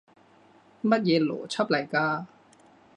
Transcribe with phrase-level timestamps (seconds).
[0.81, 2.25] 乜嘢邏輯嚟㗎？